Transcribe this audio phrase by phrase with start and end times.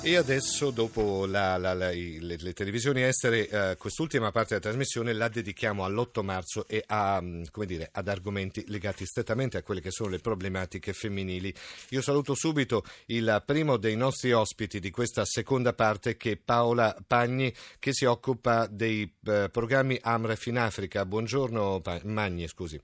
[0.00, 5.12] E adesso, dopo la, la, la, le, le, televisioni estere, eh, quest'ultima parte della trasmissione
[5.12, 9.90] la dedichiamo all'8 marzo e a, mm, dire, ad argomenti legati strettamente a quelle che
[9.90, 11.52] sono le problematiche femminili.
[11.90, 16.96] Io saluto subito il primo dei nostri ospiti di questa seconda parte, che è Paola
[17.04, 21.04] Pagni, che si occupa dei eh, programmi AMREF in Africa.
[21.04, 22.80] Buongiorno, Magni, scusi.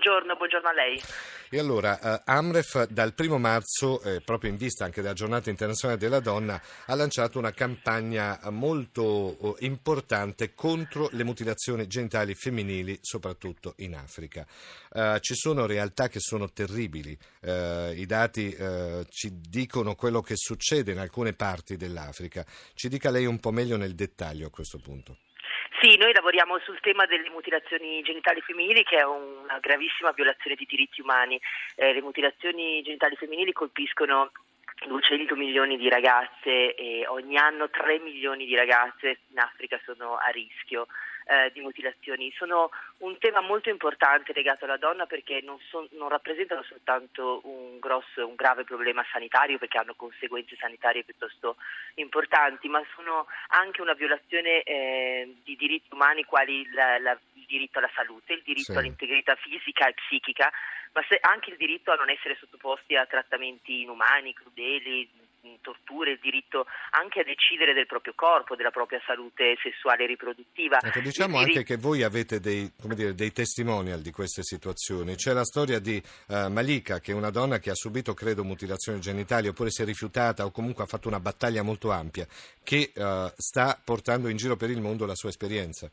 [0.00, 0.98] Buongiorno, buongiorno a lei.
[1.50, 6.00] E allora, uh, Amref dal primo marzo, eh, proprio in vista anche della giornata internazionale
[6.00, 13.74] della donna, ha lanciato una campagna molto uh, importante contro le mutilazioni genitali femminili, soprattutto
[13.78, 14.46] in Africa.
[14.92, 18.56] Uh, ci sono realtà che sono terribili, i dati
[19.08, 22.44] ci dicono quello che succede in alcune parti dell'Africa.
[22.74, 25.18] Ci dica lei un po' meglio nel dettaglio a questo punto.
[25.80, 30.66] Sì, noi lavoriamo sul tema delle mutilazioni genitali femminili che è una gravissima violazione di
[30.68, 31.40] diritti umani.
[31.74, 34.30] Eh, le mutilazioni genitali femminili colpiscono
[34.86, 40.28] 200 milioni di ragazze e ogni anno 3 milioni di ragazze in Africa sono a
[40.30, 40.86] rischio
[41.30, 42.32] eh, di mutilazioni.
[42.36, 47.78] Sono un tema molto importante legato alla donna perché non, son, non rappresentano soltanto un,
[47.78, 51.56] grosso, un grave problema sanitario perché hanno conseguenze sanitarie piuttosto
[51.94, 57.18] importanti, ma sono anche una violazione eh, di diritti umani quali la, la,
[57.50, 58.78] diritto alla salute, il diritto sì.
[58.78, 60.50] all'integrità fisica e psichica,
[60.92, 65.08] ma anche il diritto a non essere sottoposti a trattamenti inumani, crudeli,
[65.60, 70.78] torture, il diritto anche a decidere del proprio corpo, della propria salute sessuale e riproduttiva.
[70.80, 75.14] Ecco, diciamo anche dir- che voi avete dei, dire, dei, testimonial di queste situazioni.
[75.14, 79.00] C'è la storia di uh, Malika, che è una donna che ha subito, credo, mutilazioni
[79.00, 82.26] genitali, oppure si è rifiutata o comunque ha fatto una battaglia molto ampia,
[82.62, 85.90] che uh, sta portando in giro per il mondo la sua esperienza.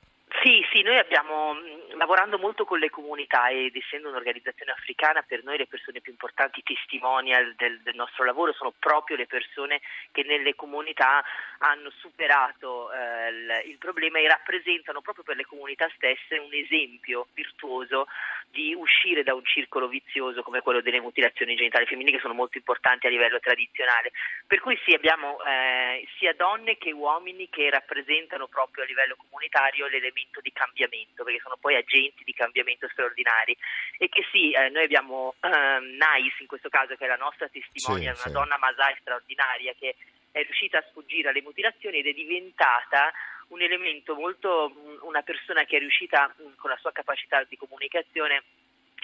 [0.77, 1.55] Sì, noi abbiamo
[1.97, 6.61] lavorando molto con le comunità ed essendo un'organizzazione africana, per noi le persone più importanti
[6.61, 11.23] testimonial del, del nostro lavoro sono proprio le persone che nelle comunità
[11.57, 17.27] hanno superato eh, il, il, problema e rappresentano proprio per le comunità stesse un esempio
[17.33, 18.07] virtuoso
[18.49, 22.57] di uscire da un circolo vizioso come quello delle mutilazioni genitali femminili che sono molto
[22.57, 24.11] importanti a livello tradizionale.
[24.45, 29.87] Per cui sì, abbiamo eh, sia donne che uomini che rappresentano proprio a livello comunitario
[29.87, 33.55] l'elemento di cambiamento, perché sono poi agenti di cambiamento straordinari
[33.97, 37.47] e che sì, eh, noi abbiamo eh, Nais in questo caso che è la nostra
[37.47, 38.31] testimone, sì, una sì.
[38.31, 39.95] donna Masai straordinaria che
[40.39, 43.11] è riuscita a sfuggire alle mutilazioni ed è diventata
[43.49, 48.43] un elemento molto, una persona che è riuscita con la sua capacità di comunicazione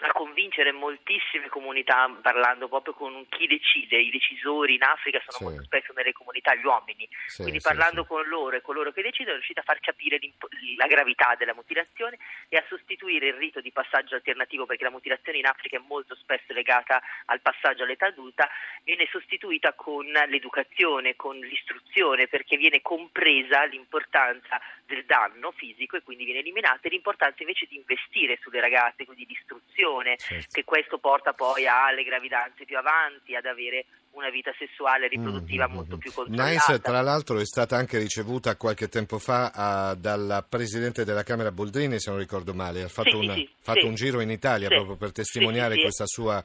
[0.01, 5.43] a convincere moltissime comunità parlando proprio con chi decide, i decisori in Africa sono sì.
[5.43, 9.03] molto spesso nelle comunità gli uomini, sì, quindi sì, parlando con loro e coloro che
[9.03, 10.19] decidono è riuscita a far capire
[10.77, 12.17] la gravità della mutilazione
[12.49, 16.15] e a sostituire il rito di passaggio alternativo perché la mutilazione in Africa è molto
[16.15, 18.49] spesso legata al passaggio all'età adulta,
[18.83, 26.25] viene sostituita con l'educazione, con l'istruzione perché viene compresa l'importanza del danno fisico e quindi
[26.25, 29.81] viene eliminata e l'importanza invece di investire sulle ragazze, quindi di istruzione
[30.17, 30.47] certo.
[30.51, 35.65] che questo porta poi alle gravidanze più avanti, ad avere una vita sessuale e riproduttiva
[35.65, 35.75] mm-hmm.
[35.75, 36.49] molto più controllata.
[36.49, 41.51] Nice, tra l'altro, è stata anche ricevuta qualche tempo fa uh, dal presidente della Camera
[41.51, 43.85] Boldrini, se non ricordo male, ha fatto, sì, una, sì, fatto sì.
[43.87, 46.43] un giro in Italia proprio per testimoniare questa sua,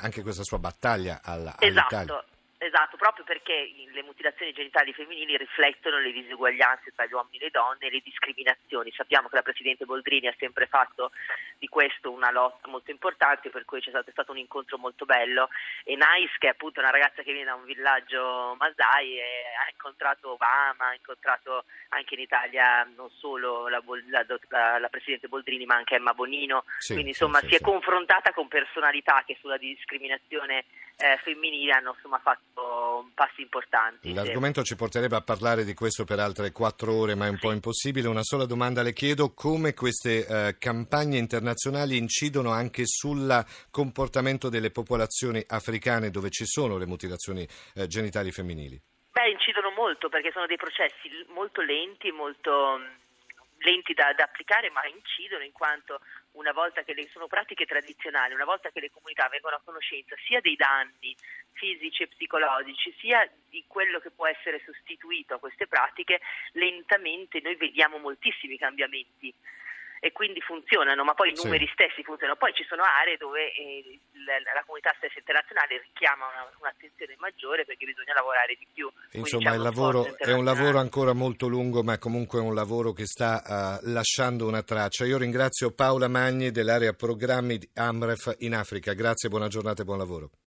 [0.00, 1.96] anche questa sua battaglia alla, esatto.
[1.96, 2.24] all'Italia.
[2.72, 7.50] Esatto, proprio perché le mutilazioni genitali femminili riflettono le diseguaglianze tra gli uomini e le
[7.50, 8.90] donne e le discriminazioni.
[8.92, 11.12] Sappiamo che la Presidente Boldrini ha sempre fatto
[11.58, 15.04] di questo una lotta molto importante, per cui c'è stato, è stato un incontro molto
[15.04, 15.50] bello.
[15.84, 20.30] E Nais, che è appunto una ragazza che viene da un villaggio Masai, ha incontrato
[20.30, 25.74] Obama, ha incontrato anche in Italia non solo la, la, la, la Presidente Boldrini, ma
[25.74, 26.64] anche Emma Bonino.
[26.78, 30.64] Sì, Quindi insomma sì, si sì, è confrontata con personalità che sulla discriminazione
[31.02, 34.14] eh, femminile hanno insomma, fatto passi importanti.
[34.14, 37.46] L'argomento ci porterebbe a parlare di questo per altre quattro ore, ma è un sì.
[37.46, 38.06] po' impossibile.
[38.06, 44.70] Una sola domanda le chiedo: come queste eh, campagne internazionali incidono anche sul comportamento delle
[44.70, 48.80] popolazioni africane dove ci sono le mutilazioni eh, genitali femminili?
[49.10, 52.78] Beh, incidono molto perché sono dei processi molto lenti, molto
[53.62, 56.00] lenti da, da, applicare, ma incidono in quanto
[56.32, 60.14] una volta che le, sono pratiche tradizionali, una volta che le comunità vengono a conoscenza
[60.26, 61.14] sia dei danni
[61.52, 66.20] fisici e psicologici, sia di quello che può essere sostituito a queste pratiche,
[66.52, 69.32] lentamente noi vediamo moltissimi cambiamenti
[70.04, 71.72] e quindi funzionano, ma poi i numeri Sì.
[71.74, 72.36] stessi funzionano.
[72.36, 77.64] Poi ci sono aree dove eh, la, la comunità stessa internazionale richiama una- un'attenzione maggiore
[77.64, 78.90] perché bisogna lavorare di più.
[79.12, 83.06] Insomma, uno lavoro è un lavoro ancora molto lungo, ma comunque è un lavoro che
[83.06, 85.04] sta eh, lasciando una traccia.
[85.04, 88.94] Io ringrazio Paola Magni dell'area programmi di Amref in Africa.
[88.94, 90.30] Grazie, buona giornata e buon lavoro.